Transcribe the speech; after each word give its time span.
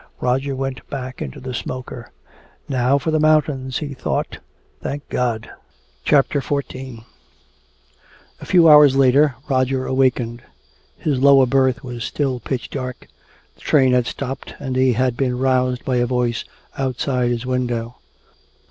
Roger 0.19 0.55
went 0.55 0.81
back 0.89 1.21
into 1.21 1.39
the 1.39 1.53
smoker. 1.53 2.11
"Now 2.67 2.97
for 2.97 3.11
the 3.11 3.19
mountains," 3.19 3.77
he 3.77 3.93
thought. 3.93 4.39
"Thank 4.81 5.07
God!" 5.09 5.51
CHAPTER 6.05 6.41
XIV 6.41 7.03
A 8.39 8.45
few 8.47 8.67
hours 8.67 8.95
later 8.95 9.35
Roger 9.47 9.85
awakened. 9.85 10.41
His 10.97 11.19
lower 11.21 11.45
berth 11.45 11.83
was 11.83 12.03
still 12.03 12.39
pitch 12.39 12.71
dark. 12.71 13.09
The 13.53 13.61
train 13.61 13.93
had 13.93 14.07
stopped, 14.07 14.55
and 14.57 14.75
he 14.75 14.93
had 14.93 15.15
been 15.15 15.37
roused 15.37 15.85
by 15.85 15.97
a 15.97 16.07
voice 16.07 16.45
outside 16.79 17.29
his 17.29 17.45
window. 17.45 17.97